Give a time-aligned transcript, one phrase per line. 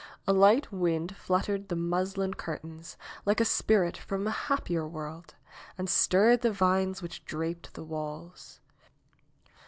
[0.25, 5.35] A light wind fluttered the muslin curtains, like a spirit from a happier world,
[5.77, 8.61] and stirred the vines which draped the walls.